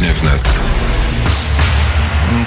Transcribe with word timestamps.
Popołudnie 0.00 0.30
wnet. 0.30 0.60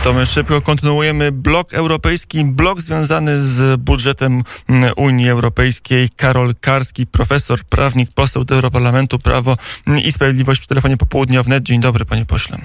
To 0.04 0.14
my 0.14 0.26
szybko 0.26 0.62
kontynuujemy. 0.62 1.32
Blok 1.32 1.74
europejski, 1.74 2.46
blok 2.46 2.82
związany 2.82 3.42
z 3.42 3.82
budżetem 3.82 4.44
mm, 4.70 4.92
Unii 4.98 5.30
Europejskiej. 5.30 6.10
Karol 6.16 6.54
Karski, 6.62 7.08
profesor, 7.08 7.60
prawnik, 7.64 8.12
poseł 8.14 8.46
do 8.46 8.56
Europarlamentu, 8.56 9.20
Prawo 9.20 9.56
i 10.04 10.12
Sprawiedliwość 10.12 10.64
w 10.64 10.68
telefonie 10.68 10.98
popołudnia 10.98 11.44
wnet. 11.44 11.64
Dzień 11.64 11.80
dobry, 11.80 12.06
panie 12.06 12.26
pośle. 12.26 12.58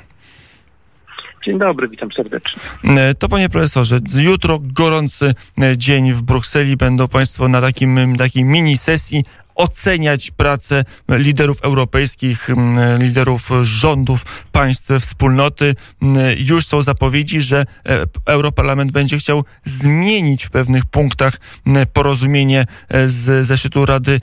Dzień 1.46 1.59
dobry, 1.59 1.89
witam 1.89 2.09
serdecznie. 2.12 2.62
E, 2.84 3.14
to 3.14 3.29
panie 3.29 3.48
profesorze, 3.48 4.00
jutro 4.16 4.59
gorący 4.62 5.34
dzień 5.77 6.12
w 6.12 6.23
Brukseli. 6.23 6.77
Będą 6.77 7.09
państwo 7.09 7.48
na 7.48 7.61
takim, 7.61 8.16
takiej 8.16 8.45
mini 8.45 8.77
sesji 8.77 9.25
oceniać 9.59 10.31
pracę 10.31 10.85
liderów 11.09 11.61
europejskich, 11.63 12.49
liderów 12.99 13.51
rządów 13.62 14.25
państw 14.53 14.89
wspólnoty. 15.01 15.75
Już 16.39 16.66
są 16.66 16.83
zapowiedzi, 16.83 17.41
że 17.41 17.66
e, 17.87 18.05
Europarlament 18.27 18.93
będzie 18.93 19.19
chciał 19.19 19.45
zmienić 19.65 20.45
w 20.45 20.51
pewnych 20.51 20.85
punktach 20.85 21.41
porozumienie 21.93 22.66
e, 22.89 23.09
z 23.09 23.47
zeszytu 23.47 23.87
Rady 23.87 24.21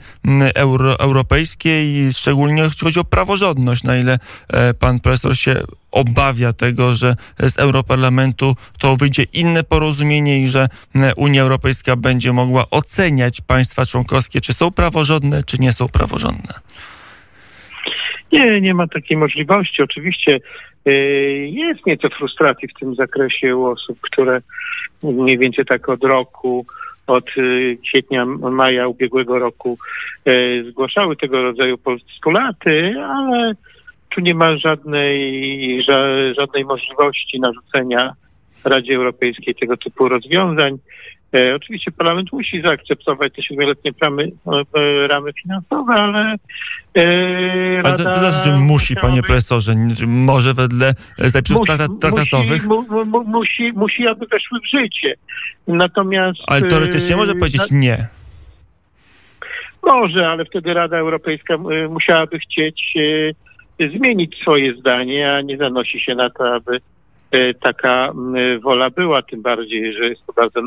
Euro 0.54 0.98
Europejskiej, 0.98 2.12
szczególnie 2.12 2.62
jeśli 2.62 2.84
chodzi 2.84 3.00
o 3.00 3.04
praworządność, 3.04 3.84
na 3.84 3.96
ile 3.96 4.18
e, 4.48 4.74
pan 4.74 5.00
profesor 5.00 5.36
się 5.36 5.62
obawia 5.96 6.52
tego, 6.52 6.94
że 6.94 7.14
z 7.38 7.58
Europarlamentu 7.58 8.54
to 8.78 8.96
wyjdzie 8.96 9.22
inne 9.32 9.62
porozumienie 9.64 10.42
i 10.42 10.46
że 10.46 10.66
Unia 11.16 11.42
Europejska 11.42 11.96
będzie 11.96 12.32
mogła 12.32 12.64
oceniać 12.70 13.40
państwa 13.40 13.86
członkowskie, 13.86 14.40
czy 14.40 14.52
są 14.52 14.70
praworządne, 14.70 15.42
czy 15.42 15.56
nie 15.60 15.72
są 15.72 15.88
praworządne. 15.88 16.54
Nie, 18.32 18.60
nie 18.60 18.74
ma 18.74 18.86
takiej 18.86 19.16
możliwości. 19.16 19.82
Oczywiście 19.82 20.40
y, 20.86 20.90
jest 21.52 21.86
nieco 21.86 22.08
frustracji 22.08 22.68
w 22.68 22.78
tym 22.80 22.94
zakresie 22.94 23.56
u 23.56 23.64
osób, 23.64 23.98
które 24.00 24.40
mniej 25.02 25.38
więcej 25.38 25.64
tak 25.64 25.88
od 25.88 26.04
roku, 26.04 26.66
od 27.06 27.28
y, 27.38 27.78
kwietnia, 27.88 28.26
maja 28.50 28.88
ubiegłego 28.88 29.38
roku 29.38 29.78
zgłaszały 30.70 31.16
tego 31.16 31.42
rodzaju 31.42 31.78
postulaty, 31.78 32.94
ale 32.98 33.54
tu 34.08 34.20
nie 34.20 34.34
ma 34.34 34.56
żadnej, 34.56 35.82
żadnej 36.38 36.64
możliwości 36.64 37.40
narzucenia 37.40 38.12
Radzie 38.64 38.94
Europejskiej 38.94 39.54
tego 39.54 39.76
typu 39.76 40.08
rozwiązań. 40.08 40.78
E, 41.34 41.54
oczywiście 41.54 41.90
parlament 41.90 42.32
musi 42.32 42.62
zaakceptować 42.62 43.32
te 43.32 43.42
siedmioletnie 43.42 43.90
ramy, 44.00 44.30
e, 44.74 45.06
ramy 45.06 45.32
finansowe, 45.42 45.94
ale 45.94 46.34
e, 46.96 47.80
Ale 47.84 47.96
to, 47.96 48.04
to 48.04 48.14
znaczy, 48.14 48.48
że 48.48 48.56
musi, 48.56 48.96
panie 48.96 49.22
profesorze, 49.22 49.74
może 50.06 50.54
wedle 50.54 50.94
zapisów 51.18 51.68
musi, 51.68 51.98
traktatowych? 52.00 52.66
Musi, 52.66 52.90
mu, 52.90 53.04
mu, 53.04 53.24
musi, 53.24 53.72
musi, 53.72 54.06
aby 54.06 54.26
weszły 54.26 54.60
w 54.60 54.70
życie. 54.70 55.14
Natomiast... 55.68 56.38
Ale 56.46 56.62
teoretycznie 56.62 57.16
może 57.16 57.34
powiedzieć 57.34 57.70
na, 57.70 57.78
nie. 57.78 58.08
Może, 59.82 60.28
ale 60.28 60.44
wtedy 60.44 60.74
Rada 60.74 60.98
Europejska 60.98 61.54
musiałaby 61.88 62.38
chcieć 62.38 62.94
zmienić 63.78 64.36
swoje 64.40 64.74
zdanie, 64.74 65.32
a 65.32 65.40
nie 65.40 65.56
zanosi 65.56 66.00
się 66.00 66.14
na 66.14 66.30
to, 66.30 66.54
aby 66.54 66.80
e, 67.30 67.54
taka 67.54 68.12
wola 68.62 68.90
była, 68.90 69.22
tym 69.22 69.42
bardziej, 69.42 69.98
że 69.98 70.08
jest 70.08 70.26
to 70.26 70.32
bardzo 70.32 70.60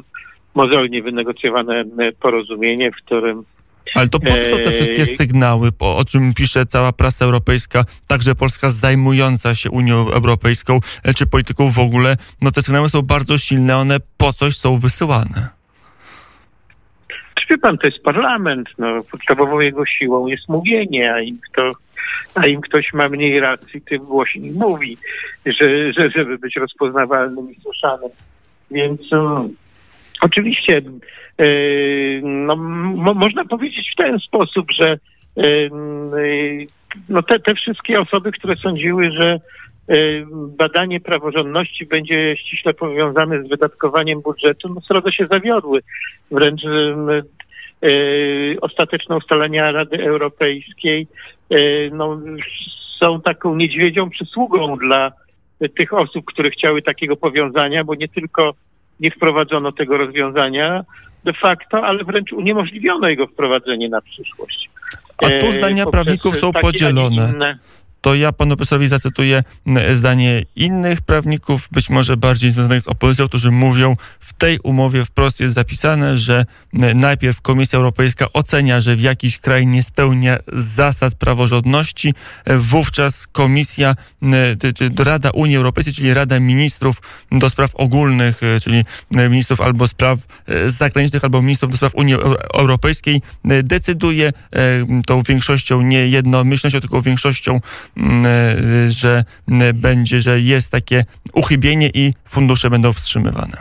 mozolnie 0.55 1.02
wynegocjowane 1.03 1.83
porozumienie, 2.19 2.91
w 2.91 2.95
którym 2.95 3.43
ale 3.95 4.07
to 4.07 4.19
po 4.19 4.30
co 4.30 4.57
te 4.63 4.71
wszystkie 4.71 5.02
e, 5.02 5.05
sygnały, 5.05 5.69
o 5.80 6.05
czym 6.05 6.33
pisze 6.33 6.65
cała 6.65 6.93
prasa 6.93 7.25
europejska, 7.25 7.83
także 8.07 8.35
Polska 8.35 8.69
zajmująca 8.69 9.55
się 9.55 9.71
Unią 9.71 10.11
Europejską, 10.11 10.80
e, 11.03 11.13
czy 11.13 11.27
polityką 11.27 11.69
w 11.69 11.80
ogóle, 11.80 12.15
no 12.41 12.52
te 12.52 12.61
sygnały 12.61 12.89
są 12.89 13.02
bardzo 13.02 13.37
silne, 13.37 13.77
one 13.77 13.97
po 14.17 14.33
coś 14.33 14.58
są 14.58 14.77
wysyłane. 14.77 15.49
Czy 17.09 17.45
wie 17.49 17.58
pan, 17.58 17.77
to 17.77 17.87
jest 17.87 18.03
parlament, 18.03 18.70
no, 18.77 19.03
podstawową 19.11 19.59
jego 19.59 19.86
siłą 19.86 20.27
jest 20.27 20.49
mówienie, 20.49 21.14
a 21.14 21.21
im 21.21 21.37
kto 21.52 21.71
a 22.35 22.47
im 22.47 22.61
ktoś 22.61 22.93
ma 22.93 23.09
mniej 23.09 23.39
racji, 23.39 23.81
tym 23.81 24.03
głośniej 24.03 24.52
mówi, 24.52 24.97
że, 25.45 25.93
że, 25.93 26.09
żeby 26.09 26.37
być 26.37 26.55
rozpoznawalnym 26.55 27.52
i 27.52 27.61
słyszanym. 27.61 28.09
Więc 28.71 29.11
um, 29.11 29.55
oczywiście 30.21 30.81
yy, 31.37 32.21
no, 32.23 32.55
mo, 32.55 33.13
można 33.13 33.45
powiedzieć 33.45 33.91
w 33.93 33.97
ten 33.97 34.19
sposób, 34.19 34.71
że 34.71 34.97
yy, 35.35 36.67
no 37.09 37.23
te, 37.23 37.39
te 37.39 37.55
wszystkie 37.55 37.99
osoby, 37.99 38.31
które 38.31 38.55
sądziły, 38.55 39.11
że 39.11 39.39
badanie 40.58 40.99
praworządności 40.99 41.85
będzie 41.85 42.37
ściśle 42.37 42.73
powiązane 42.73 43.43
z 43.43 43.49
wydatkowaniem 43.49 44.21
budżetu, 44.21 44.69
no 44.73 44.81
srodze 44.81 45.11
się 45.11 45.27
zawiodły. 45.27 45.81
Wręcz 46.31 46.61
ostateczne 48.61 49.17
ustalenia 49.17 49.71
Rady 49.71 50.03
Europejskiej 50.03 51.07
y, 51.51 51.89
no, 51.93 52.19
są 52.99 53.21
taką 53.21 53.55
niedźwiedzią 53.55 54.09
przysługą 54.09 54.77
dla 54.77 55.11
tych 55.77 55.93
osób, 55.93 56.25
które 56.25 56.49
chciały 56.49 56.81
takiego 56.81 57.15
powiązania, 57.15 57.83
bo 57.83 57.95
nie 57.95 58.07
tylko 58.07 58.53
nie 58.99 59.11
wprowadzono 59.11 59.71
tego 59.71 59.97
rozwiązania 59.97 60.83
de 61.23 61.33
facto, 61.33 61.85
ale 61.85 62.03
wręcz 62.03 62.33
uniemożliwiono 62.33 63.09
jego 63.09 63.27
wprowadzenie 63.27 63.89
na 63.89 64.01
przyszłość. 64.01 64.69
A 65.17 65.29
tu 65.29 65.51
zdania 65.51 65.83
y, 65.83 65.91
prawników 65.91 66.35
są 66.35 66.51
podzielone 66.51 67.55
to 68.02 68.15
ja 68.15 68.32
panu 68.32 68.58
profesorowi 68.58 68.87
zacytuję 68.87 69.43
zdanie 69.93 70.43
innych 70.55 71.02
prawników, 71.02 71.67
być 71.71 71.89
może 71.89 72.17
bardziej 72.17 72.52
związanych 72.52 72.83
z 72.83 72.87
opozycją, 72.87 73.27
którzy 73.27 73.52
mówią, 73.52 73.93
w 74.20 74.33
tej 74.33 74.60
umowie 74.60 75.05
wprost 75.05 75.39
jest 75.39 75.55
zapisane, 75.55 76.17
że 76.17 76.45
najpierw 76.95 77.42
Komisja 77.42 77.77
Europejska 77.77 78.26
ocenia, 78.33 78.82
że 78.82 78.95
w 78.95 79.02
jakiś 79.02 79.38
kraj 79.38 79.67
nie 79.67 79.83
spełnia 79.83 80.38
zasad 80.54 81.15
praworządności, 81.15 82.14
wówczas 82.48 83.27
Komisja, 83.27 83.95
Rada 84.98 85.30
Unii 85.30 85.58
Europejskiej, 85.58 85.93
czyli 85.93 86.14
Rada 86.14 86.39
Ministrów 86.39 87.02
do 87.32 87.49
spraw 87.49 87.76
ogólnych, 87.76 88.42
czyli 88.64 88.86
ministrów 89.11 89.61
albo 89.61 89.88
spraw 89.88 90.20
zagranicznych, 90.67 91.23
albo 91.23 91.42
ministrów 91.42 91.71
do 91.71 91.77
spraw 91.77 91.95
Unii 91.95 92.15
Europejskiej, 92.54 93.21
decyduje 93.64 94.32
tą 95.05 95.21
większością, 95.21 95.82
nie 95.82 96.08
jednomyślnością, 96.08 96.80
tylko 96.80 97.02
większością 97.02 97.55
e, 97.55 97.59
że 98.89 99.23
będzie, 99.73 100.22
że 100.22 100.39
jest 100.39 100.72
takie 100.72 101.04
uchybienie 101.33 101.89
i 101.94 102.14
fundusze 102.26 102.70
będą 102.70 102.94
wstrzymywane. 102.94 103.58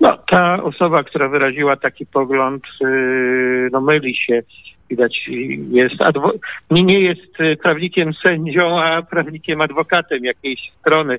No, 0.00 0.18
ta 0.30 0.62
osoba, 0.62 1.04
która 1.04 1.28
wyraziła 1.28 1.76
taki 1.76 2.06
pogląd, 2.06 2.64
y, 2.84 3.68
no 3.72 3.80
myli 3.80 4.16
się. 4.16 4.42
Widać, 4.90 5.30
jest 5.70 5.94
adwo- 5.94 6.38
nie, 6.70 6.82
nie 6.82 7.00
jest 7.00 7.60
prawnikiem 7.62 8.12
sędzią, 8.22 8.80
a 8.82 9.02
prawnikiem 9.02 9.60
adwokatem 9.60 10.24
jakiejś 10.24 10.60
strony 10.80 11.18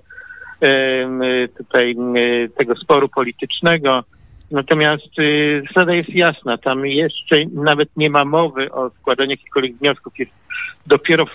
tutaj 1.57 1.95
tego 2.57 2.75
sporu 2.75 3.09
politycznego. 3.09 4.03
Natomiast 4.51 5.19
y, 5.19 5.63
zasada 5.67 5.95
jest 5.95 6.15
jasna, 6.15 6.57
tam 6.57 6.85
jeszcze 6.85 7.35
nawet 7.53 7.89
nie 7.97 8.09
ma 8.09 8.25
mowy 8.25 8.71
o 8.71 8.89
składaniu 8.89 9.31
jakichkolwiek 9.31 9.75
wniosków, 9.75 10.19
jest 10.19 10.31
dopiero 10.87 11.25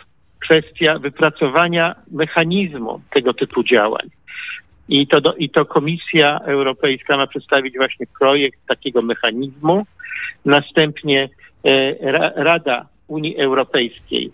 kwestia 0.45 0.99
wypracowania 0.99 1.95
mechanizmu 2.13 3.01
tego 3.15 3.35
typu 3.35 3.63
działań. 3.65 4.11
I 4.89 5.07
to, 5.07 5.21
do, 5.21 5.35
I 5.35 5.51
to 5.51 5.65
Komisja 5.65 6.41
Europejska 6.45 7.17
ma 7.17 7.27
przedstawić 7.27 7.77
właśnie 7.77 8.07
projekt 8.19 8.59
takiego 8.69 9.03
mechanizmu. 9.03 9.87
Następnie 10.45 11.29
e, 11.65 11.95
Rada 12.37 12.87
Unii 13.09 13.37
Europejskiej, 13.37 14.33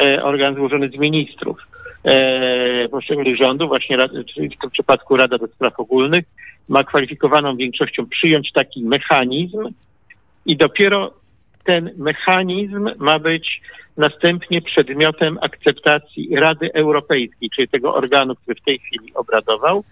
e, 0.00 0.24
organ 0.24 0.54
złożony 0.54 0.88
z 0.88 0.98
ministrów 0.98 1.71
e, 2.04 2.88
poszczególnych 2.88 3.36
rządów, 3.36 3.68
właśnie 3.68 3.96
w 4.08 4.60
tym 4.60 4.70
przypadku 4.70 5.16
Rada 5.16 5.38
do 5.38 5.46
Spraw 5.46 5.80
Ogólnych, 5.80 6.24
ma 6.68 6.84
kwalifikowaną 6.84 7.56
większością 7.56 8.06
przyjąć 8.06 8.52
taki 8.52 8.84
mechanizm 8.84 9.68
i 10.46 10.56
dopiero 10.56 11.12
ten 11.64 11.90
mechanizm 11.96 12.90
ma 12.98 13.18
być 13.18 13.62
następnie 13.96 14.62
przedmiotem 14.62 15.38
akceptacji 15.42 16.36
Rady 16.36 16.72
Europejskiej, 16.72 17.50
czyli 17.50 17.68
tego 17.68 17.94
organu, 17.94 18.34
który 18.34 18.60
w 18.60 18.64
tej 18.64 18.78
chwili 18.78 19.14
obradował. 19.14 19.84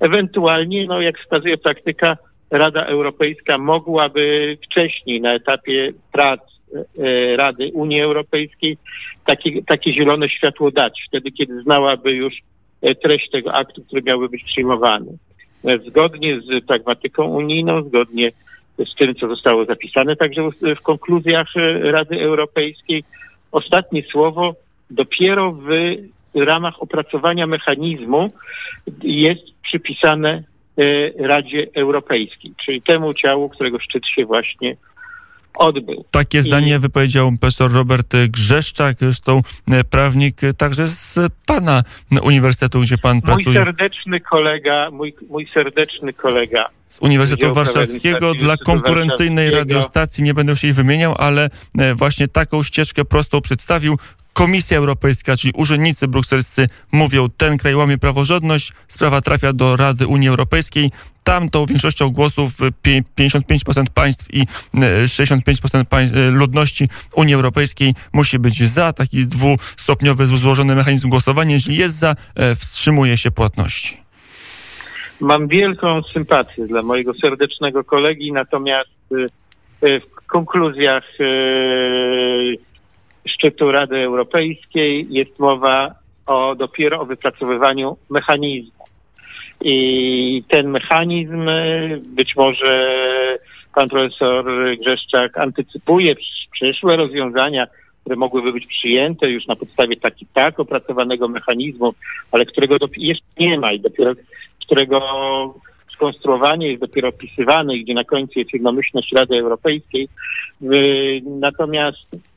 Ewentualnie, 0.00 0.86
no 0.86 1.00
jak 1.00 1.18
wskazuje 1.18 1.58
praktyka, 1.58 2.16
Rada 2.50 2.84
Europejska 2.84 3.58
mogłaby 3.58 4.56
wcześniej 4.64 5.20
na 5.20 5.34
etapie 5.34 5.92
prac 6.12 6.40
Rady 7.36 7.70
Unii 7.74 8.00
Europejskiej 8.00 8.76
takie, 9.66 9.92
zielone 9.92 10.28
światło 10.28 10.70
dać, 10.70 11.04
wtedy 11.08 11.30
kiedy 11.32 11.62
znałaby 11.62 12.12
już 12.12 12.34
e, 12.82 12.94
treść 12.94 13.30
tego 13.30 13.54
aktu, 13.54 13.84
który 13.84 14.02
miałby 14.02 14.28
być 14.28 14.44
przyjmowany. 14.44 15.18
E, 15.64 15.78
zgodnie 15.78 16.40
z 16.40 16.64
pragmatyką 16.66 17.24
unijną, 17.24 17.82
zgodnie 17.82 18.32
z 18.78 18.94
tym, 18.94 19.14
co 19.14 19.28
zostało 19.28 19.64
zapisane 19.64 20.16
także 20.16 20.48
w 20.76 20.80
konkluzjach 20.82 21.46
Rady 21.80 22.20
Europejskiej, 22.20 23.04
ostatnie 23.52 24.02
słowo 24.02 24.54
dopiero 24.90 25.52
w 25.52 25.68
ramach 26.34 26.82
opracowania 26.82 27.46
mechanizmu 27.46 28.28
jest 29.02 29.42
przypisane 29.62 30.42
Radzie 31.18 31.66
Europejskiej, 31.74 32.52
czyli 32.64 32.82
temu 32.82 33.14
ciału, 33.14 33.48
którego 33.48 33.78
szczyt 33.78 34.02
się 34.06 34.24
właśnie 34.24 34.76
odbył. 35.54 36.04
Takie 36.10 36.42
zdanie 36.42 36.74
I... 36.74 36.78
wypowiedział 36.78 37.32
profesor 37.40 37.72
Robert 37.72 38.16
Grzeszczak, 38.28 38.96
zresztą 39.00 39.42
e, 39.70 39.84
prawnik 39.84 40.44
e, 40.44 40.54
także 40.54 40.88
z 40.88 41.18
pana 41.46 41.82
Uniwersytetu, 42.22 42.80
gdzie 42.80 42.98
pan 42.98 43.14
mój 43.14 43.22
pracuje. 43.22 43.46
Mój 43.46 43.54
serdeczny 43.54 44.20
kolega, 44.20 44.90
mój, 44.90 45.14
mój 45.30 45.46
serdeczny 45.46 46.12
kolega 46.12 46.70
z 46.94 46.98
Uniwersytetu 47.00 47.54
Warszawskiego 47.54 48.34
dla 48.34 48.56
konkurencyjnej 48.56 49.50
radiostacji, 49.50 50.24
nie 50.24 50.34
będę 50.34 50.56
się 50.56 50.66
jej 50.66 50.74
wymieniał, 50.74 51.14
ale 51.18 51.50
e, 51.78 51.94
właśnie 51.94 52.28
taką 52.28 52.62
ścieżkę 52.62 53.04
prostą 53.04 53.40
przedstawił. 53.40 53.96
Komisja 54.34 54.78
Europejska, 54.78 55.36
czyli 55.36 55.52
urzędnicy 55.56 56.08
brukselscy 56.08 56.66
mówią, 56.92 57.28
ten 57.36 57.56
kraj 57.56 57.74
łamie 57.74 57.98
praworządność, 57.98 58.72
sprawa 58.88 59.20
trafia 59.20 59.52
do 59.52 59.76
Rady 59.76 60.06
Unii 60.06 60.28
Europejskiej. 60.28 60.90
Tam 61.24 61.50
tą 61.50 61.66
większością 61.66 62.10
głosów 62.10 62.50
55% 62.86 63.84
państw 63.94 64.34
i 64.34 64.42
65% 65.04 65.84
państw, 65.84 66.16
ludności 66.32 66.88
Unii 67.16 67.34
Europejskiej 67.34 67.94
musi 68.12 68.38
być 68.38 68.68
za. 68.68 68.92
Taki 68.92 69.26
dwustopniowy 69.26 70.24
złożony 70.24 70.74
mechanizm 70.74 71.08
głosowania. 71.08 71.54
Jeśli 71.54 71.76
jest 71.76 71.98
za, 71.98 72.14
e, 72.36 72.54
wstrzymuje 72.54 73.16
się 73.16 73.30
płatności. 73.30 73.96
Mam 75.20 75.48
wielką 75.48 76.02
sympatię 76.02 76.66
dla 76.66 76.82
mojego 76.82 77.14
serdecznego 77.14 77.84
kolegi, 77.84 78.32
natomiast 78.32 78.90
w 79.82 80.26
konkluzjach 80.26 81.04
szczytu 83.28 83.72
Rady 83.72 83.96
Europejskiej 83.98 85.06
jest 85.10 85.38
mowa 85.38 85.94
o 86.26 86.54
dopiero 86.54 87.00
o 87.00 87.06
wypracowywaniu 87.06 87.96
mechanizmu. 88.10 88.84
I 89.60 90.42
ten 90.48 90.68
mechanizm 90.70 91.50
być 92.06 92.36
może 92.36 92.96
pan 93.74 93.88
profesor 93.88 94.44
Grzeszczak 94.80 95.38
antycypuje 95.38 96.14
przyszłe 96.52 96.96
rozwiązania, 96.96 97.66
które 98.00 98.16
mogłyby 98.16 98.52
być 98.52 98.66
przyjęte 98.66 99.30
już 99.30 99.46
na 99.46 99.56
podstawie 99.56 99.96
taki 99.96 100.26
tak 100.34 100.60
opracowanego 100.60 101.28
mechanizmu, 101.28 101.94
ale 102.32 102.46
którego 102.46 102.76
jeszcze 102.96 103.26
nie 103.38 103.58
ma 103.58 103.72
i 103.72 103.80
dopiero 103.80 104.12
którego 104.66 105.00
skonstruowanie 105.92 106.68
jest 106.68 106.80
dopiero 106.80 107.08
opisywane, 107.08 107.78
gdzie 107.78 107.94
na 107.94 108.04
końcu 108.04 108.38
jest 108.38 108.52
jednomyślność 108.52 109.12
Rady 109.12 109.38
Europejskiej. 109.38 110.08
Natomiast 111.24 112.06
E, 112.14 112.33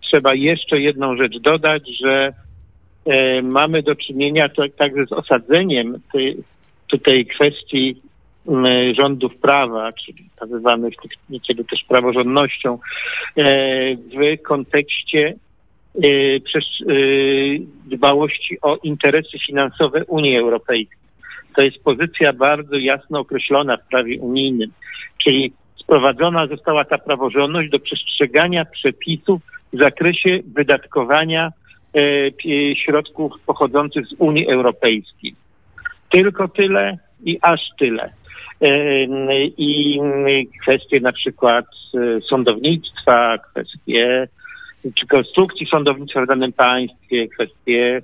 trzeba 0.00 0.34
jeszcze 0.34 0.80
jedną 0.80 1.16
rzecz 1.16 1.38
dodać, 1.38 1.82
że 2.02 2.32
e, 3.06 3.42
mamy 3.42 3.82
do 3.82 3.94
czynienia 3.94 4.48
także 4.76 5.06
z 5.06 5.12
osadzeniem 5.12 6.00
tej, 7.04 7.26
kwestii 7.26 7.96
rządów 8.96 9.36
prawa, 9.36 9.92
czyli 9.92 10.24
nazywanych 10.40 10.94
niekiedy 11.30 11.64
też 11.64 11.84
praworządnością, 11.88 12.78
e, 13.36 13.96
w 13.96 14.42
kontekście 14.42 15.34
dbałości 17.86 18.60
o 18.62 18.76
interesy 18.82 19.38
finansowe 19.46 20.04
Unii 20.04 20.36
Europejskiej. 20.36 20.98
To 21.56 21.62
jest 21.62 21.84
pozycja 21.84 22.32
bardzo 22.32 22.76
jasno 22.76 23.20
określona 23.20 23.76
w 23.76 23.88
prawie 23.88 24.20
unijnym, 24.20 24.70
czyli 25.24 25.52
wprowadzona 25.88 26.46
została 26.46 26.84
ta 26.84 26.98
praworządność 26.98 27.70
do 27.70 27.78
przestrzegania 27.78 28.64
przepisów 28.64 29.40
w 29.72 29.78
zakresie 29.78 30.38
wydatkowania 30.54 31.52
e, 31.94 32.00
środków 32.76 33.32
pochodzących 33.46 34.06
z 34.06 34.14
Unii 34.18 34.50
Europejskiej. 34.50 35.34
Tylko 36.10 36.48
tyle 36.48 36.98
i 37.24 37.38
aż 37.42 37.60
tyle. 37.78 38.12
E, 38.60 38.70
I 39.44 40.00
kwestie 40.62 41.00
na 41.00 41.12
przykład 41.12 41.64
e, 41.94 42.20
sądownictwa, 42.20 43.38
kwestie 43.38 44.28
czy 44.94 45.06
konstrukcji 45.06 45.66
sądownictwa 45.66 46.22
w 46.24 46.26
danym 46.26 46.52
państwie, 46.52 47.28
kwestie 47.28 48.02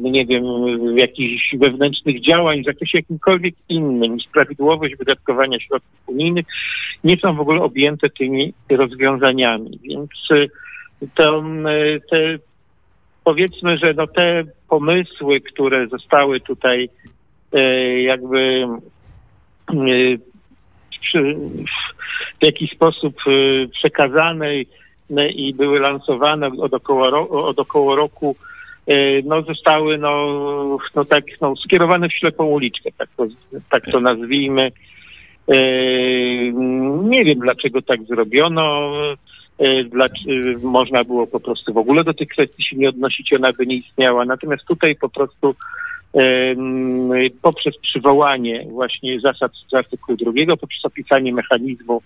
nie 0.00 0.26
wiem, 0.26 0.44
jakichś 0.96 1.54
wewnętrznych 1.58 2.20
działań 2.20 2.62
w 2.62 2.66
zakresie 2.66 2.98
jakimkolwiek 2.98 3.54
innym 3.68 4.14
niż 4.14 4.24
prawidłowość 4.32 4.96
wydatkowania 4.96 5.60
środków 5.60 6.00
unijnych 6.06 6.46
nie 7.04 7.16
są 7.16 7.34
w 7.36 7.40
ogóle 7.40 7.62
objęte 7.62 8.10
tymi 8.10 8.54
rozwiązaniami. 8.70 9.78
Więc 9.82 10.10
y, 10.30 10.50
to, 11.14 11.44
te, 12.10 12.38
powiedzmy, 13.24 13.78
że 13.78 13.94
no 13.94 14.06
te 14.06 14.44
pomysły, 14.68 15.40
które 15.40 15.86
zostały 15.88 16.40
tutaj 16.40 16.88
y, 17.54 18.00
jakby 18.00 18.66
w 22.40 22.44
jakiś 22.44 22.70
sposób 22.70 23.16
przekazane 23.72 24.54
i 25.34 25.54
były 25.54 25.80
lansowane 25.80 26.46
od 26.46 26.74
około, 26.74 27.28
od 27.48 27.58
około 27.58 27.96
roku 27.96 28.36
E, 28.36 28.51
no, 29.24 29.42
zostały 29.42 29.98
no, 29.98 30.78
no, 30.94 31.04
tak, 31.04 31.24
no, 31.40 31.56
skierowane 31.56 32.08
w 32.08 32.12
ślepą 32.12 32.44
uliczkę, 32.44 32.90
tak 32.98 33.08
to, 33.16 33.26
tak 33.70 33.84
to 33.84 34.00
nazwijmy. 34.00 34.72
E, 35.48 35.54
nie 37.02 37.24
wiem, 37.24 37.38
dlaczego 37.38 37.82
tak 37.82 38.02
zrobiono. 38.02 38.92
E, 39.58 39.84
dla, 39.84 40.08
można 40.62 41.04
było 41.04 41.26
po 41.26 41.40
prostu 41.40 41.72
w 41.72 41.78
ogóle 41.78 42.04
do 42.04 42.14
tych 42.14 42.28
kwestii 42.28 42.64
się 42.64 42.76
nie 42.76 42.88
odnosić, 42.88 43.32
ona 43.32 43.52
by 43.52 43.66
nie 43.66 43.76
istniała. 43.76 44.24
Natomiast 44.24 44.64
tutaj 44.64 44.96
po 44.96 45.08
prostu 45.08 45.54
poprzez 47.42 47.78
przywołanie 47.78 48.66
właśnie 48.70 49.20
zasad 49.20 49.52
z 49.70 49.74
artykułu 49.74 50.18
drugiego, 50.18 50.56
poprzez 50.56 50.84
opisanie 50.84 51.32
mechanizmu, 51.32 52.02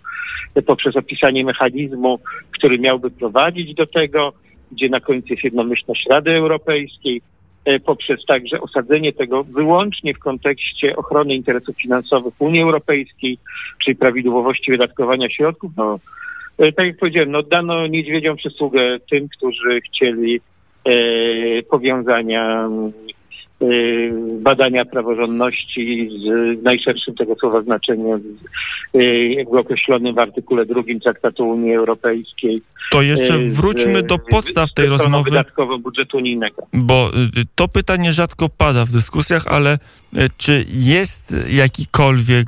poprzez 0.66 0.96
opisanie 0.96 1.44
mechanizmu, 1.44 2.18
który 2.50 2.78
miałby 2.78 3.10
prowadzić 3.10 3.74
do 3.74 3.86
tego, 3.86 4.32
gdzie 4.72 4.88
na 4.88 5.00
końcu 5.00 5.28
jest 5.30 5.44
jednomyślność 5.44 6.06
Rady 6.10 6.30
Europejskiej, 6.30 7.22
e, 7.64 7.80
poprzez 7.80 8.24
także 8.24 8.60
osadzenie 8.60 9.12
tego 9.12 9.44
wyłącznie 9.44 10.14
w 10.14 10.18
kontekście 10.18 10.96
ochrony 10.96 11.34
interesów 11.34 11.76
finansowych 11.76 12.34
Unii 12.38 12.62
Europejskiej, 12.62 13.38
czyli 13.84 13.96
prawidłowości 13.96 14.70
wydatkowania 14.70 15.30
środków, 15.30 15.72
no 15.76 15.98
e, 16.58 16.72
tak 16.72 16.86
jak 16.86 16.98
powiedziałem, 16.98 17.30
no 17.30 17.42
dano 17.42 17.86
niedźwiedzią 17.86 18.36
przysługę 18.36 18.98
tym, 19.10 19.28
którzy 19.28 19.80
chcieli 19.80 20.40
e, 20.84 20.92
powiązania 21.62 22.68
Y, 22.68 23.15
badania 24.40 24.84
praworządności 24.84 26.10
z 26.22 26.62
najszerszym 26.62 27.14
tego 27.14 27.34
słowa 27.34 27.62
znaczeniem, 27.62 28.20
y, 28.94 29.28
jakby 29.36 29.58
określonym 29.58 30.14
w 30.14 30.18
artykule 30.18 30.66
drugim 30.66 31.00
Traktatu 31.00 31.48
Unii 31.48 31.74
Europejskiej. 31.74 32.62
To 32.90 33.02
jeszcze 33.02 33.34
y, 33.34 33.50
wróćmy 33.50 34.02
do 34.02 34.18
podstaw 34.18 34.72
tej 34.72 34.86
rozmowy. 34.86 35.30
wydatkową 35.30 35.78
budżetu 35.78 36.16
unijnego. 36.16 36.66
Bo 36.72 37.10
to 37.54 37.68
pytanie 37.68 38.12
rzadko 38.12 38.48
pada 38.48 38.84
w 38.84 38.90
dyskusjach, 38.90 39.46
ale 39.46 39.78
czy 40.36 40.64
jest 40.68 41.34
jakikolwiek 41.50 42.46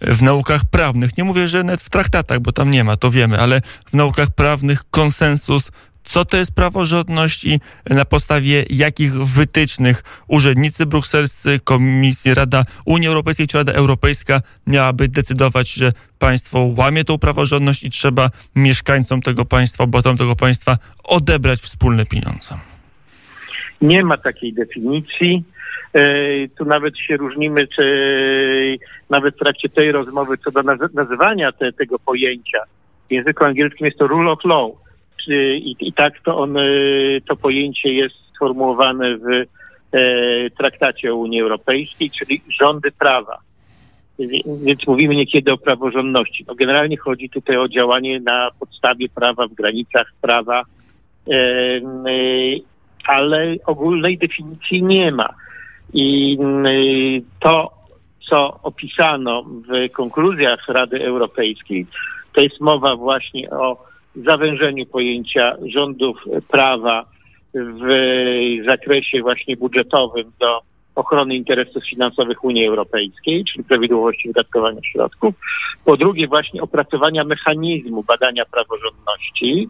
w 0.00 0.22
naukach 0.22 0.60
prawnych, 0.70 1.18
nie 1.18 1.24
mówię, 1.24 1.48
że 1.48 1.64
nawet 1.64 1.80
w 1.80 1.90
traktatach, 1.90 2.40
bo 2.40 2.52
tam 2.52 2.70
nie 2.70 2.84
ma, 2.84 2.96
to 2.96 3.10
wiemy, 3.10 3.38
ale 3.38 3.60
w 3.86 3.94
naukach 3.94 4.30
prawnych 4.30 4.82
konsensus 4.90 5.70
co 6.04 6.24
to 6.24 6.36
jest 6.36 6.54
praworządność 6.54 7.44
i 7.44 7.60
na 7.90 8.04
podstawie 8.04 8.64
jakich 8.70 9.12
wytycznych 9.12 10.02
urzędnicy 10.28 10.86
brukselscy, 10.86 11.60
Komisji, 11.64 12.34
Rada 12.34 12.62
Unii 12.84 13.08
Europejskiej 13.08 13.46
czy 13.46 13.58
Rada 13.58 13.72
Europejska 13.72 14.40
miałaby 14.66 15.08
decydować, 15.08 15.72
że 15.72 15.92
państwo 16.18 16.70
łamie 16.76 17.04
tą 17.04 17.18
praworządność 17.18 17.84
i 17.84 17.90
trzeba 17.90 18.30
mieszkańcom 18.56 19.22
tego 19.22 19.44
państwa, 19.44 19.84
obywatelom 19.84 20.18
tego 20.18 20.36
państwa 20.36 20.76
odebrać 21.04 21.60
wspólne 21.60 22.06
pieniądze. 22.06 22.54
Nie 23.82 24.04
ma 24.04 24.18
takiej 24.18 24.52
definicji. 24.52 25.44
E, 25.94 26.02
tu 26.58 26.64
nawet 26.64 26.98
się 26.98 27.16
różnimy, 27.16 27.66
czy 27.68 27.84
nawet 29.10 29.34
w 29.34 29.38
trakcie 29.38 29.68
tej 29.68 29.92
rozmowy 29.92 30.38
co 30.38 30.50
do 30.50 30.62
nazywania 30.94 31.52
te, 31.52 31.72
tego 31.72 31.98
pojęcia. 31.98 32.58
W 33.08 33.12
języku 33.12 33.44
angielskim 33.44 33.86
jest 33.86 33.98
to 33.98 34.06
rule 34.06 34.30
of 34.30 34.44
law 34.44 34.81
i, 35.28 35.76
i 35.80 35.92
tak 35.92 36.20
to 36.24 36.38
on, 36.38 36.56
y, 36.56 37.22
to 37.28 37.36
pojęcie 37.36 37.92
jest 37.92 38.14
sformułowane 38.36 39.16
w 39.16 39.26
e, 39.28 40.50
traktacie 40.50 41.12
o 41.12 41.16
Unii 41.16 41.40
Europejskiej, 41.40 42.10
czyli 42.10 42.42
rządy 42.60 42.92
prawa. 42.92 43.38
Więc 44.62 44.86
mówimy 44.86 45.14
niekiedy 45.14 45.52
o 45.52 45.58
praworządności. 45.58 46.44
No 46.48 46.54
generalnie 46.54 46.96
chodzi 46.96 47.30
tutaj 47.30 47.56
o 47.56 47.68
działanie 47.68 48.20
na 48.20 48.50
podstawie 48.60 49.08
prawa, 49.08 49.46
w 49.46 49.54
granicach 49.54 50.06
prawa, 50.20 50.62
e, 51.30 51.34
ale 53.06 53.56
ogólnej 53.66 54.18
definicji 54.18 54.82
nie 54.82 55.12
ma. 55.12 55.28
I 55.92 56.38
to, 57.40 57.70
co 58.30 58.60
opisano 58.62 59.42
w 59.42 59.92
konkluzjach 59.92 60.68
Rady 60.68 61.04
Europejskiej, 61.04 61.86
to 62.34 62.40
jest 62.40 62.60
mowa 62.60 62.96
właśnie 62.96 63.50
o 63.50 63.91
zawężeniu 64.16 64.86
pojęcia 64.86 65.56
rządów 65.66 66.16
prawa 66.48 67.04
w 67.54 67.86
zakresie 68.66 69.22
właśnie 69.22 69.56
budżetowym 69.56 70.32
do 70.40 70.60
ochrony 70.94 71.36
interesów 71.36 71.82
finansowych 71.90 72.44
Unii 72.44 72.66
Europejskiej, 72.66 73.44
czyli 73.44 73.64
prawidłowości 73.64 74.28
wydatkowania 74.28 74.80
środków. 74.92 75.34
Po 75.84 75.96
drugie, 75.96 76.26
właśnie 76.26 76.62
opracowania 76.62 77.24
mechanizmu 77.24 78.02
badania 78.02 78.44
praworządności. 78.44 79.68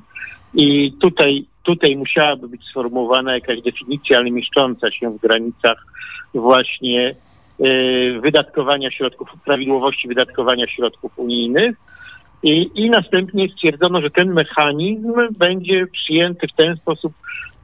I 0.54 0.92
tutaj, 1.00 1.44
tutaj 1.62 1.96
musiałaby 1.96 2.48
być 2.48 2.64
sformułowana 2.64 3.34
jakaś 3.34 3.62
definicja, 3.62 4.18
ale 4.18 4.30
mieszcząca 4.30 4.90
się 4.90 5.10
w 5.10 5.20
granicach 5.20 5.86
właśnie 6.34 7.14
y, 7.60 8.20
wydatkowania 8.22 8.90
środków, 8.90 9.28
prawidłowości 9.44 10.08
wydatkowania 10.08 10.66
środków 10.66 11.18
unijnych. 11.18 11.76
I, 12.42 12.70
I 12.74 12.90
następnie 12.90 13.48
stwierdzono, 13.48 14.00
że 14.00 14.10
ten 14.10 14.32
mechanizm 14.32 15.12
będzie 15.38 15.86
przyjęty 15.86 16.46
w 16.48 16.56
ten 16.56 16.76
sposób. 16.76 17.12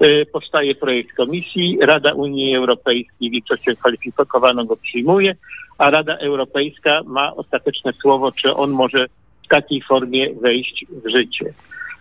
Y, 0.02 0.26
powstaje 0.32 0.74
projekt 0.74 1.16
komisji, 1.16 1.78
Rada 1.82 2.12
Unii 2.12 2.56
Europejskiej 2.56 3.30
większością 3.30 3.76
kwalifikowaną 3.76 4.64
go 4.64 4.76
przyjmuje, 4.76 5.36
a 5.78 5.90
Rada 5.90 6.16
Europejska 6.16 7.00
ma 7.06 7.34
ostateczne 7.34 7.92
słowo, 7.92 8.32
czy 8.32 8.54
on 8.54 8.70
może 8.70 9.06
w 9.44 9.48
takiej 9.48 9.82
formie 9.82 10.34
wejść 10.34 10.86
w 11.04 11.10
życie. 11.10 11.52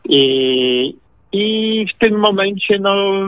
I, 0.10 0.96
i 1.32 1.86
w 1.96 2.00
tym 2.00 2.20
momencie, 2.20 2.80
no, 2.80 3.26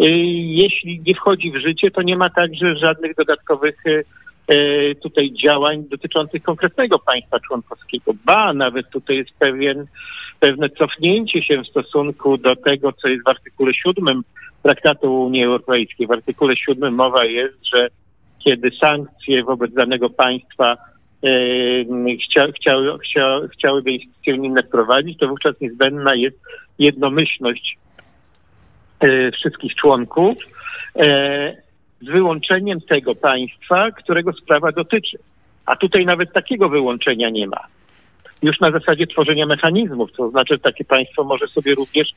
y, 0.00 0.08
jeśli 0.34 1.02
nie 1.06 1.14
wchodzi 1.14 1.50
w 1.50 1.56
życie, 1.56 1.90
to 1.90 2.02
nie 2.02 2.16
ma 2.16 2.30
także 2.30 2.76
żadnych 2.76 3.14
dodatkowych 3.14 3.82
E, 3.86 4.02
tutaj 5.02 5.32
działań 5.44 5.84
dotyczących 5.90 6.42
konkretnego 6.42 6.98
państwa 6.98 7.40
członkowskiego. 7.40 8.12
Ba, 8.24 8.52
nawet 8.52 8.90
tutaj 8.90 9.16
jest 9.16 9.30
pewien, 9.38 9.86
pewne 10.40 10.70
cofnięcie 10.70 11.42
się 11.42 11.62
w 11.62 11.68
stosunku 11.68 12.36
do 12.36 12.56
tego, 12.56 12.92
co 12.92 13.08
jest 13.08 13.24
w 13.24 13.28
artykule 13.28 13.74
7 13.74 14.22
Traktatu 14.62 15.24
Unii 15.24 15.44
Europejskiej. 15.44 16.06
W 16.06 16.12
artykule 16.12 16.56
7 16.56 16.94
mowa 16.94 17.24
jest, 17.24 17.66
że 17.74 17.88
kiedy 18.44 18.70
sankcje 18.70 19.44
wobec 19.44 19.74
danego 19.74 20.10
państwa 20.10 20.76
e, 21.24 22.16
chcia, 22.16 22.46
chciały, 22.56 22.98
chcia, 22.98 23.40
chciałyby 23.52 23.90
instytucje 23.90 24.34
unijne 24.34 24.62
wprowadzić, 24.62 25.18
to 25.18 25.28
wówczas 25.28 25.60
niezbędna 25.60 26.14
jest 26.14 26.40
jednomyślność 26.78 27.78
e, 29.00 29.30
wszystkich 29.30 29.74
członków. 29.74 30.36
Z 32.00 32.06
wyłączeniem 32.06 32.80
tego 32.80 33.14
państwa, 33.14 33.90
którego 33.90 34.32
sprawa 34.32 34.72
dotyczy. 34.72 35.18
A 35.66 35.76
tutaj 35.76 36.06
nawet 36.06 36.32
takiego 36.32 36.68
wyłączenia 36.68 37.30
nie 37.30 37.46
ma. 37.46 37.60
Już 38.42 38.60
na 38.60 38.70
zasadzie 38.70 39.06
tworzenia 39.06 39.46
mechanizmów, 39.46 40.12
to 40.12 40.30
znaczy, 40.30 40.58
takie 40.58 40.84
państwo 40.84 41.24
może 41.24 41.46
sobie 41.46 41.74
również 41.74 42.08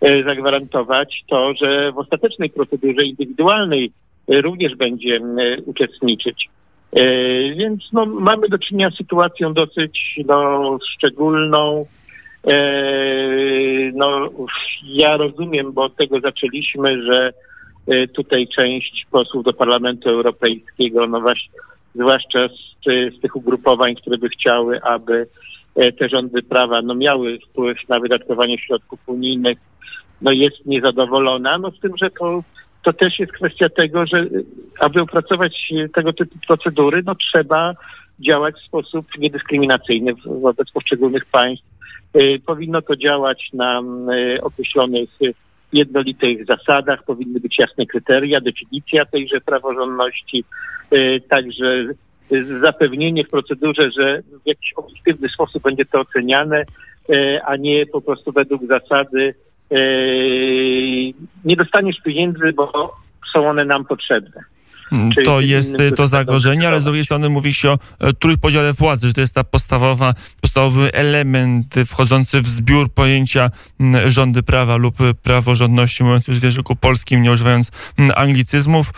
e, 0.00 0.22
zagwarantować 0.22 1.24
to, 1.28 1.54
że 1.54 1.92
w 1.92 1.98
ostatecznej 1.98 2.50
procedurze 2.50 3.02
indywidualnej 3.02 3.92
e, 4.28 4.40
również 4.40 4.76
będzie 4.76 5.16
e, 5.16 5.62
uczestniczyć. 5.66 6.48
Więc 7.56 7.82
no, 7.92 8.06
mamy 8.06 8.48
do 8.48 8.58
czynienia 8.58 8.90
z 8.90 8.96
sytuacją 8.96 9.54
dosyć 9.54 10.20
no, 10.26 10.78
szczególną. 10.96 11.86
No, 13.94 14.30
ja 14.84 15.16
rozumiem, 15.16 15.72
bo 15.72 15.82
od 15.84 15.96
tego 15.96 16.20
zaczęliśmy, 16.20 17.02
że 17.02 17.32
tutaj 18.14 18.48
część 18.56 19.06
posłów 19.10 19.44
do 19.44 19.52
Parlamentu 19.52 20.10
Europejskiego, 20.10 21.06
no 21.06 21.20
właśnie, 21.20 21.60
zwłaszcza 21.94 22.48
z, 22.48 22.84
z 23.16 23.20
tych 23.20 23.36
ugrupowań, 23.36 23.94
które 23.94 24.18
by 24.18 24.28
chciały, 24.28 24.82
aby 24.82 25.26
e, 25.76 25.92
te 25.92 26.08
rządy 26.08 26.42
prawa 26.42 26.82
no, 26.82 26.94
miały 26.94 27.38
wpływ 27.38 27.78
na 27.88 28.00
wydatkowanie 28.00 28.58
środków 28.58 29.00
unijnych, 29.06 29.58
no 30.22 30.32
jest 30.32 30.66
niezadowolona, 30.66 31.58
no 31.58 31.70
z 31.70 31.80
tym, 31.80 31.92
że 31.96 32.10
to, 32.10 32.42
to 32.82 32.92
też 32.92 33.18
jest 33.18 33.32
kwestia 33.32 33.68
tego, 33.68 34.06
że 34.06 34.26
aby 34.80 35.00
opracować 35.00 35.72
tego 35.94 36.12
typu 36.12 36.38
procedury, 36.46 37.02
no 37.06 37.14
trzeba 37.14 37.74
działać 38.20 38.54
w 38.54 38.66
sposób 38.66 39.06
niedyskryminacyjny 39.18 40.12
wobec 40.26 40.70
poszczególnych 40.70 41.26
państw. 41.26 41.66
Y, 42.16 42.40
powinno 42.46 42.82
to 42.82 42.96
działać 42.96 43.48
na 43.52 43.82
y, 44.36 44.42
określonych 44.42 45.10
jednolitych 45.72 46.46
zasadach, 46.46 47.04
powinny 47.04 47.40
być 47.40 47.58
jasne 47.58 47.86
kryteria, 47.86 48.40
definicja 48.40 49.04
tejże 49.04 49.40
praworządności, 49.40 50.44
e, 50.90 51.20
także 51.20 51.86
zapewnienie 52.60 53.24
w 53.24 53.30
procedurze, 53.30 53.90
że 53.98 54.22
w 54.44 54.46
jakiś 54.46 54.72
obiektywny 54.76 55.28
sposób 55.28 55.62
będzie 55.62 55.84
to 55.84 56.00
oceniane, 56.00 56.64
e, 57.10 57.44
a 57.44 57.56
nie 57.56 57.86
po 57.86 58.00
prostu 58.00 58.32
według 58.32 58.66
zasady 58.66 59.34
nie 61.44 61.56
dostaniesz 61.56 61.96
pieniędzy, 62.04 62.52
bo 62.52 62.92
są 63.32 63.48
one 63.48 63.64
nam 63.64 63.84
potrzebne. 63.84 64.40
Mm, 64.92 65.10
to 65.24 65.40
jest 65.40 65.76
to 65.96 66.08
zagrożenie, 66.08 66.68
ale 66.68 66.80
z 66.80 66.84
drugiej 66.84 67.04
strony 67.04 67.28
mówi 67.28 67.54
się 67.54 67.68
o 67.70 67.78
e, 68.00 68.12
trójpodziale 68.12 68.72
władzy, 68.72 69.08
że 69.08 69.14
to 69.14 69.20
jest 69.20 69.34
ta 69.34 69.44
podstawowa, 69.44 70.14
podstawowy 70.40 70.92
element 70.92 71.74
wchodzący 71.86 72.40
w 72.40 72.48
zbiór 72.48 72.92
pojęcia 72.92 73.50
mm, 73.80 74.10
rządy 74.10 74.42
prawa 74.42 74.76
lub 74.76 74.96
praworządności, 75.22 76.04
mówiąc 76.04 76.28
już 76.28 76.38
w 76.38 76.42
języku 76.42 76.76
polskim, 76.76 77.22
nie 77.22 77.32
używając 77.32 77.70
mm, 77.98 78.12
anglicyzmów, 78.16 78.92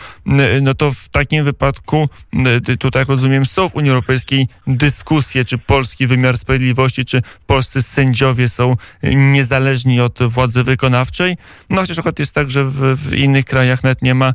no 0.62 0.74
to 0.74 0.92
w 0.92 1.08
takim 1.08 1.44
wypadku 1.44 2.08
tutaj, 2.78 3.00
jak 3.00 3.08
rozumiem, 3.08 3.46
są 3.46 3.68
w 3.68 3.74
Unii 3.74 3.90
Europejskiej 3.90 4.48
dyskusje, 4.66 5.44
czy 5.44 5.58
polski 5.58 6.06
wymiar 6.06 6.38
sprawiedliwości, 6.38 7.04
czy 7.04 7.22
polscy 7.46 7.82
sędziowie 7.82 8.48
są 8.48 8.74
niezależni 9.02 10.00
od 10.00 10.18
władzy 10.22 10.64
wykonawczej. 10.64 11.36
No 11.70 11.80
chociaż 11.80 11.98
akurat 11.98 12.18
jest 12.18 12.34
tak, 12.34 12.50
że 12.50 12.64
w, 12.64 12.96
w 12.96 13.14
innych 13.14 13.44
krajach 13.44 13.84
nawet 13.84 14.02
nie 14.02 14.14
ma 14.14 14.34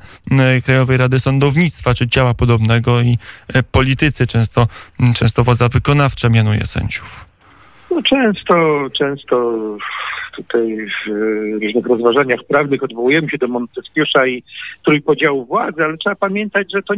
Krajowej 0.64 0.98
Rady 0.98 1.20
Sądownictwa, 1.20 1.51
sądownictwa 1.52 1.94
czy 1.94 2.08
ciała 2.08 2.34
podobnego 2.34 3.02
i 3.02 3.18
e, 3.54 3.64
politycy 3.64 4.28
często, 4.28 4.68
często 5.16 5.44
władza 5.44 5.68
wykonawcza 5.70 6.30
mianuje 6.30 6.60
sędziów. 6.60 7.26
No 7.92 8.02
często, 8.04 8.88
często 8.98 9.54
tutaj 10.36 10.78
w 11.08 11.12
różnych 11.62 11.86
rozważaniach 11.86 12.40
prawnych 12.48 12.84
odwołujemy 12.84 13.30
się 13.30 13.38
do 13.38 13.48
Montesquieu'a 13.48 14.28
i 14.28 14.44
trójpodziału 14.86 15.46
władzy, 15.46 15.84
ale 15.84 15.98
trzeba 15.98 16.16
pamiętać, 16.16 16.68
że 16.74 16.82
to, 16.84 16.94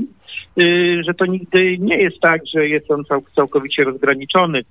y, 0.62 1.04
że 1.08 1.14
to 1.14 1.26
nigdy 1.26 1.78
nie 1.80 1.98
jest 1.98 2.20
tak, 2.20 2.42
że 2.54 2.68
jest 2.68 2.92
on 2.92 3.04
całkowicie 3.36 3.84
rozgraniczony. 3.84 4.64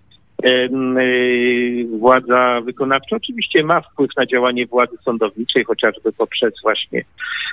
Y, 0.44 1.86
władza 1.98 2.60
wykonawcza 2.64 3.16
oczywiście 3.16 3.64
ma 3.64 3.80
wpływ 3.80 4.10
na 4.16 4.26
działanie 4.26 4.66
władzy 4.66 4.96
sądowniczej, 5.04 5.64
chociażby 5.64 6.12
poprzez 6.12 6.54
właśnie 6.62 7.04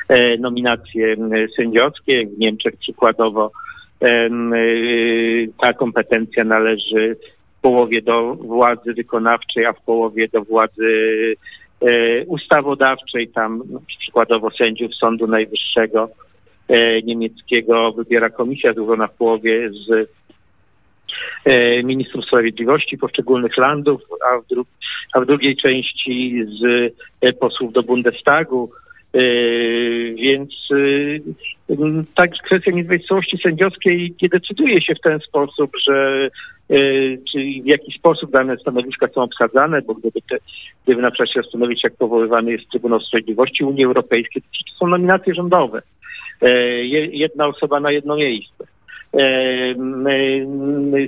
e, 0.08 0.38
nominacje 0.38 1.15
sędziowskie. 1.55 2.25
W 2.25 2.39
Niemczech 2.39 2.75
przykładowo 2.77 3.51
y, 4.03 5.50
ta 5.62 5.74
kompetencja 5.74 6.43
należy 6.43 7.15
w 7.58 7.62
połowie 7.62 8.01
do 8.01 8.36
władzy 8.36 8.93
wykonawczej, 8.93 9.65
a 9.65 9.74
w 9.74 9.81
połowie 9.81 10.27
do 10.27 10.41
władzy 10.41 11.36
e, 11.81 12.25
ustawodawczej. 12.25 13.27
Tam 13.27 13.63
no, 13.69 13.79
przykładowo 14.00 14.51
sędziów 14.51 14.96
Sądu 14.96 15.27
Najwyższego 15.27 16.10
e, 16.67 17.01
niemieckiego 17.01 17.91
wybiera 17.91 18.29
komisja 18.29 18.74
złożona 18.74 19.08
w 19.08 19.17
połowie 19.17 19.69
z 19.69 20.19
ministrów 21.84 22.25
sprawiedliwości 22.25 22.98
poszczególnych 22.98 23.58
landów, 23.58 24.01
a 24.32 24.42
w, 24.42 24.48
dru 24.48 24.66
a 25.13 25.22
w 25.22 25.25
drugiej 25.25 25.56
części 25.56 26.46
z 26.60 26.94
e, 27.22 27.34
posłów 27.34 27.74
do 27.74 27.84
Bundestagu. 27.84 28.72
E, 29.13 29.20
więc 30.16 30.54
tak 32.16 32.32
kwestia 32.46 32.72
niezawisłości 32.72 33.38
sędziowskiej 33.44 34.16
nie 34.22 34.30
decyduje 34.30 34.82
się 34.82 34.96
w 34.96 35.01
ten 35.01 35.20
sposób, 35.20 35.72
że 35.88 36.30
czy 37.32 37.38
w 37.63 37.66
jaki 37.66 37.92
sposób 37.92 38.32
dane 38.32 38.58
stanowiska 38.58 39.08
są 39.08 39.22
obsadzane, 39.22 39.82
bo 39.82 39.94
gdyby, 39.94 40.22
te, 40.30 40.38
gdyby 40.86 41.01
na 41.01 41.12
przykład 41.12 41.34
się 41.34 41.42
zastanowić, 41.42 41.84
jak 41.84 41.96
powoływany 41.96 42.51
jest 42.51 42.70
Trybunał 42.70 43.00
Sprawiedliwości 43.00 43.63
Unii 43.63 43.86
Europejskiej, 43.86 44.42
to 44.42 44.78
są 44.80 44.88
nominacje 44.88 45.34
rządowe. 45.34 45.82
Jedna 47.12 47.48
osoba 47.48 47.80
na 47.80 47.92
jedno 47.92 48.16
miejsce 48.16 48.66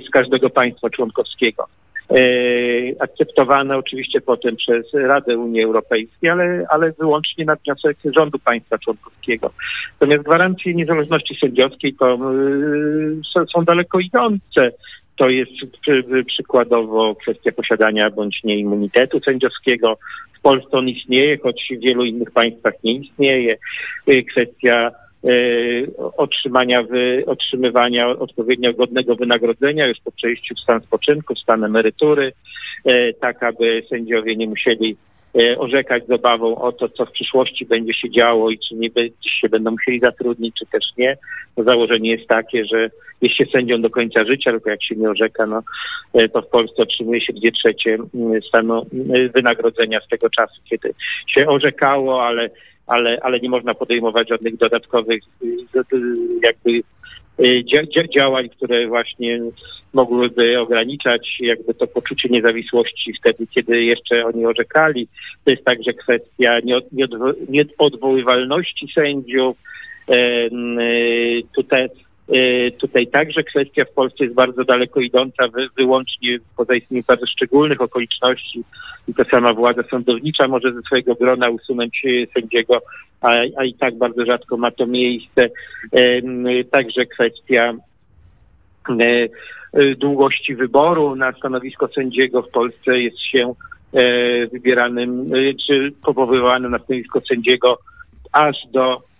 z 0.06 0.10
każdego 0.12 0.50
państwa 0.50 0.90
członkowskiego. 0.90 1.66
Akceptowane 3.00 3.76
oczywiście 3.76 4.20
potem 4.20 4.56
przez 4.56 4.94
Radę 4.94 5.38
Unii 5.38 5.62
Europejskiej, 5.62 6.30
ale, 6.30 6.64
ale 6.70 6.92
wyłącznie 6.92 7.44
na 7.44 7.56
wniosek 7.56 7.96
rządu 8.16 8.38
państwa 8.38 8.78
członkowskiego. 8.78 9.50
Natomiast 10.00 10.24
gwarancje 10.24 10.74
niezależności 10.74 11.34
sędziowskiej 11.40 11.94
to 11.94 12.18
są, 13.54 13.64
daleko 13.64 14.00
idące. 14.00 14.70
To 15.16 15.28
jest 15.28 15.52
przykładowo 16.26 17.14
kwestia 17.14 17.52
posiadania 17.52 18.10
bądź 18.10 18.44
nie 18.44 18.58
immunitetu 18.58 19.20
sędziowskiego. 19.20 19.98
W 20.38 20.40
Polsce 20.40 20.78
on 20.78 20.88
istnieje, 20.88 21.38
choć 21.38 21.68
w 21.70 21.80
wielu 21.80 22.04
innych 22.04 22.30
państwach 22.30 22.74
nie 22.84 22.92
istnieje. 22.92 23.56
Kwestia 24.30 24.90
otrzymania, 26.16 26.82
wy, 26.82 27.24
otrzymywania 27.26 28.08
odpowiednio 28.08 28.72
godnego 28.72 29.16
wynagrodzenia 29.16 29.86
już 29.86 29.98
po 30.04 30.12
przejściu 30.12 30.54
w 30.54 30.60
stan 30.60 30.80
spoczynku, 30.80 31.34
w 31.34 31.38
stan 31.38 31.64
emerytury, 31.64 32.32
e, 32.84 33.12
tak 33.12 33.42
aby 33.42 33.82
sędziowie 33.90 34.36
nie 34.36 34.46
musieli 34.46 34.96
orzekać 35.58 36.06
z 36.06 36.10
obawą 36.10 36.56
o 36.56 36.72
to, 36.72 36.88
co 36.88 37.06
w 37.06 37.10
przyszłości 37.10 37.66
będzie 37.66 37.94
się 37.94 38.10
działo 38.10 38.50
i 38.50 38.58
czy 38.58 38.74
nie 38.74 38.88
się 39.40 39.48
będą 39.48 39.70
musieli 39.70 40.00
zatrudnić, 40.00 40.54
czy 40.58 40.66
też 40.66 40.84
nie. 40.98 41.16
To 41.56 41.62
założenie 41.62 42.10
jest 42.10 42.28
takie, 42.28 42.64
że 42.64 42.90
jest 43.22 43.36
się 43.36 43.44
sędzią 43.52 43.82
do 43.82 43.90
końca 43.90 44.24
życia, 44.24 44.50
tylko 44.50 44.70
jak 44.70 44.84
się 44.84 44.94
nie 44.94 45.10
orzeka, 45.10 45.46
no, 45.46 45.62
to 46.32 46.42
w 46.42 46.48
Polsce 46.48 46.82
otrzymuje 46.82 47.20
się 47.20 47.32
dwie 47.32 47.52
trzecie 47.52 47.98
stanu 48.48 48.86
wynagrodzenia 49.34 50.00
z 50.00 50.08
tego 50.08 50.30
czasu, 50.30 50.60
kiedy 50.70 50.94
się 51.26 51.48
orzekało, 51.48 52.26
ale 52.26 52.50
ale, 52.92 53.18
ale 53.22 53.40
nie 53.40 53.48
można 53.48 53.74
podejmować 53.74 54.28
żadnych 54.28 54.56
dodatkowych 54.56 55.22
jakby 56.42 56.82
działań, 58.14 58.48
które 58.48 58.86
właśnie 58.86 59.40
mogłyby 59.92 60.60
ograniczać 60.60 61.36
jakby 61.40 61.74
to 61.74 61.86
poczucie 61.86 62.28
niezawisłości 62.28 63.12
wtedy, 63.20 63.46
kiedy 63.46 63.82
jeszcze 63.84 64.26
oni 64.26 64.46
orzekali. 64.46 65.08
To 65.44 65.50
jest 65.50 65.64
także 65.64 65.92
kwestia 65.92 66.58
nieodwoływalności 67.48 68.88
sędziów. 68.94 69.56
Tutaj 71.56 71.84
Y, 71.84 72.11
tutaj 72.80 73.06
także 73.06 73.42
kwestia 73.42 73.84
w 73.84 73.94
Polsce 73.94 74.24
jest 74.24 74.36
bardzo 74.36 74.64
daleko 74.64 75.00
idąca, 75.00 75.48
wy, 75.48 75.68
wyłącznie 75.76 76.38
poza 76.56 76.74
istnieniem 76.74 77.04
bardzo 77.08 77.26
szczególnych 77.26 77.80
okoliczności 77.80 78.64
i 79.08 79.14
ta 79.14 79.24
sama 79.24 79.54
władza 79.54 79.82
sądownicza 79.90 80.48
może 80.48 80.72
ze 80.72 80.82
swojego 80.82 81.14
grona 81.14 81.50
usunąć 81.50 82.02
y, 82.04 82.26
sędziego, 82.34 82.78
a, 83.20 83.28
a 83.56 83.64
i 83.64 83.74
tak 83.74 83.98
bardzo 83.98 84.24
rzadko 84.24 84.56
ma 84.56 84.70
to 84.70 84.86
miejsce. 84.86 85.48
Także 86.70 87.06
kwestia 87.06 87.74
y, 88.90 89.30
długości 89.98 90.54
wyboru 90.54 91.16
na 91.16 91.32
stanowisko 91.32 91.88
sędziego 91.88 92.42
w 92.42 92.50
Polsce 92.50 92.98
jest 92.98 93.18
się 93.18 93.54
wybieranym 94.52 95.26
czy 95.66 95.92
powoływanym 96.04 96.70
na 96.70 96.78
stanowisko 96.78 97.20
sędziego 97.20 97.78
aż 98.32 98.56
do 98.72 99.02
E, 99.02 99.11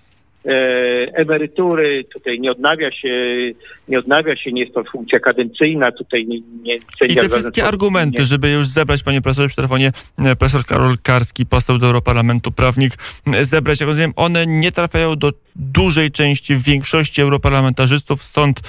emerytury, 1.15 2.05
tutaj 2.05 2.41
nie 2.41 2.51
odnawia 2.51 2.93
się, 2.93 3.09
nie 3.89 3.99
odnawia 3.99 4.37
się, 4.37 4.53
nie 4.53 4.61
jest 4.61 4.75
to 4.75 4.85
funkcja 4.85 5.21
kadencyjna, 5.21 5.93
tutaj 5.93 6.27
nie, 6.27 6.41
nie 6.63 6.75
I 7.09 7.17
te 7.17 7.29
wszystkie 7.29 7.65
argumenty, 7.65 8.19
nie. 8.19 8.27
żeby 8.27 8.51
już 8.51 8.67
zebrać, 8.67 9.03
panie 9.03 9.23
profesorze, 9.23 9.49
przy 9.49 9.57
telefonie 9.57 9.93
e, 10.19 10.37
profesor 10.37 10.65
Karol 10.65 10.97
Karski, 11.03 11.47
poseł 11.47 11.79
do 11.79 11.87
Europarlamentu, 11.87 12.53
prawnik, 12.53 12.93
zebrać, 13.41 13.81
jak 13.81 13.89
rozumiem, 13.89 14.13
one 14.17 14.47
nie 14.47 14.73
trafiają 14.73 15.17
do 15.17 15.33
dużej 15.57 16.11
części, 16.11 16.57
większości 16.57 17.23
europarlamentarzystów, 17.23 18.23
stąd 18.23 18.61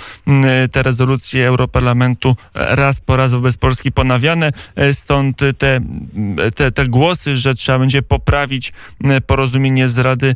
te 0.72 0.84
rezolucje 0.84 1.48
Europarlamentu 1.48 2.36
raz 2.54 3.02
po 3.02 3.18
raz 3.18 3.34
wobec 3.34 3.58
Polski 3.58 3.92
ponawiane, 3.92 4.52
e, 4.76 4.94
stąd 4.94 5.38
te, 5.38 5.82
te, 6.56 6.72
te 6.72 6.88
głosy, 6.88 7.38
że 7.38 7.56
trzeba 7.56 7.80
będzie 7.80 8.02
poprawić 8.02 8.74
porozumienie 9.28 9.88
z 9.88 10.00
Rady 10.00 10.36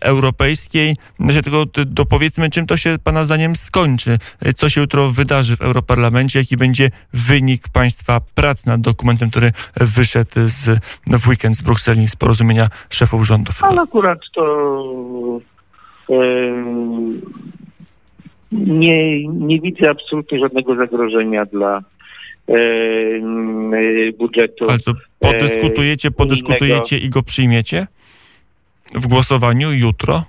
Europejskiej. 0.00 0.43
Znaczy, 1.20 1.42
tylko 1.42 1.64
dopowiedzmy, 1.86 2.50
czym 2.50 2.66
to 2.66 2.76
się 2.76 2.96
Pana 3.04 3.24
zdaniem 3.24 3.56
skończy, 3.56 4.18
co 4.56 4.68
się 4.68 4.80
jutro 4.80 5.10
wydarzy 5.10 5.56
w 5.56 5.62
Europarlamencie, 5.62 6.38
jaki 6.38 6.56
będzie 6.56 6.90
wynik 7.12 7.68
Państwa 7.68 8.20
prac 8.34 8.66
nad 8.66 8.80
dokumentem, 8.80 9.30
który 9.30 9.52
wyszedł 9.76 10.30
z, 10.34 10.80
w 11.06 11.28
weekend 11.28 11.56
z 11.56 11.62
Brukseli 11.62 12.08
z 12.08 12.16
porozumienia 12.16 12.68
szefów 12.90 13.26
rządów. 13.26 13.64
Ale 13.64 13.80
akurat 13.80 14.18
to 14.34 14.44
nie, 18.52 19.28
nie 19.28 19.60
widzę 19.60 19.90
absolutnie 19.90 20.38
żadnego 20.38 20.76
zagrożenia 20.76 21.46
dla 21.46 21.82
budżetu. 24.18 24.64
Ale 24.68 24.78
to 24.78 24.92
podyskutujecie, 25.18 26.10
podyskutujecie 26.10 26.98
i 26.98 27.10
go 27.10 27.22
przyjmiecie 27.22 27.86
w 28.94 29.06
głosowaniu 29.06 29.72
jutro? 29.72 30.24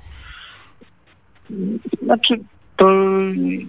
Znaczy, 2.01 2.39
to 2.77 3.09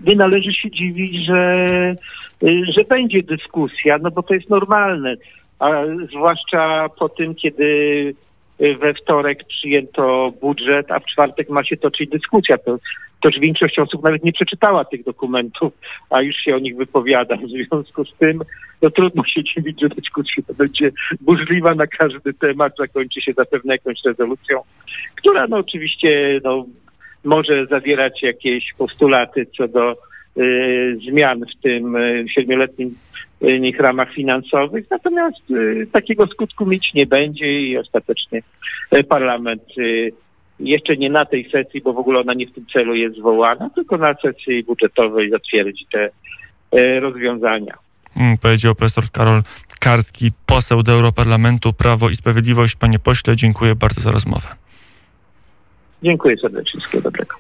nie 0.07 0.17
należy 0.17 0.53
się 0.53 0.71
dziwić, 0.71 1.27
że, 1.27 1.95
że 2.43 2.85
będzie 2.89 3.23
dyskusja, 3.23 3.99
no 3.99 4.11
bo 4.11 4.23
to 4.23 4.35
jest 4.35 4.51
normalne. 4.51 5.15
A 5.59 5.71
zwłaszcza 6.11 6.89
po 6.99 7.09
tym, 7.09 7.35
kiedy 7.35 8.15
we 8.59 8.95
wtorek 8.95 9.45
przyjęto 9.45 10.33
budżet, 10.41 10.93
a 10.93 11.01
w 11.01 11.05
czwartek 11.05 11.49
ma 11.49 11.65
się 11.65 11.77
toczyć 11.77 12.11
dyskusja. 12.11 12.59
To, 12.59 12.79
toż 13.23 13.39
większość 13.41 13.79
osób 13.79 14.03
nawet 14.03 14.25
nie 14.25 14.33
przeczytała 14.33 14.85
tych 14.85 15.05
dokumentów, 15.05 15.73
a 16.11 16.23
już 16.23 16.37
się 16.37 16.57
o 16.57 16.59
nich 16.59 16.77
wypowiada. 16.77 17.37
W 17.37 17.49
związku 17.49 18.05
z 18.05 18.15
tym 18.15 18.43
no, 18.83 18.91
trudno 18.91 19.25
się 19.25 19.45
dziwić, 19.45 19.81
że 19.81 19.89
dyskusja 19.89 20.43
będzie 20.59 20.91
burzliwa 21.21 21.75
na 21.75 21.87
każdy 21.87 22.35
temat, 22.35 22.73
zakończy 22.79 23.21
się 23.21 23.33
zapewne 23.33 23.75
jakąś 23.75 23.99
rezolucją, 24.05 24.61
która 25.17 25.47
no 25.47 25.57
oczywiście 25.57 26.41
no, 26.45 26.67
może 27.27 27.67
zawierać 27.67 28.23
jakieś 28.23 28.65
postulaty 28.79 29.47
co 29.57 29.69
do 29.69 29.97
y, 30.37 30.99
zmian 31.11 31.41
w 31.41 31.63
tym 31.63 31.97
y, 31.97 32.27
siedmioletnim 32.35 32.95
nich 33.41 33.81
ramach 33.81 34.13
finansowych, 34.13 34.87
natomiast 34.91 35.51
y, 35.51 35.87
takiego 35.93 36.27
skutku 36.27 36.67
mieć 36.67 36.95
nie 36.95 37.07
będzie 37.07 37.61
i 37.61 37.79
ostatecznie 37.79 38.43
y, 38.95 39.05
parlament 39.05 39.63
y, 39.79 40.13
jeszcze 40.61 40.97
nie 40.97 41.11
na 41.11 41.25
tej 41.25 41.51
sesji, 41.51 41.81
bo 41.81 41.93
w 41.93 41.99
ogóle 41.99 42.21
ona 42.21 42.35
nie 42.35 42.47
w 42.47 42.53
tym 42.53 42.67
celu 42.73 42.95
jest 42.95 43.17
zwołana, 43.17 43.71
tylko 43.71 43.97
na 43.97 44.15
sesji 44.15 44.65
budżetowej 44.65 45.31
zatwierdzi 45.31 45.87
te 45.93 46.11
rozwiązania. 47.01 47.75
Mm, 48.17 48.39
powiedział 48.39 48.75
profesor 48.75 49.05
Karol 49.13 49.43
Karski, 49.81 50.31
poseł 50.47 50.83
do 50.83 50.93
Europarlamentu 50.93 51.73
Prawo 51.73 52.11
i 52.11 52.17
Sprawiedliwość. 52.17 52.77
Panie 52.77 52.99
pośle, 52.99 53.37
dziękuję 53.37 53.75
bardzo 53.75 54.01
za 54.01 54.11
rozmowę. 54.11 54.49
Dziękuję 56.07 56.37
serdecznie. 56.37 56.81
Wszystkiego 56.81 57.03
dobrego. 57.03 57.37